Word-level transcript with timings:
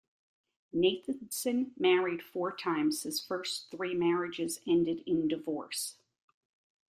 Nathanson 0.73 1.73
married 1.77 2.23
four 2.23 2.51
times; 2.55 3.03
his 3.03 3.21
first 3.23 3.69
three 3.69 3.93
marriages 3.93 4.59
ended 4.65 5.03
in 5.05 5.27
divorce. 5.27 5.97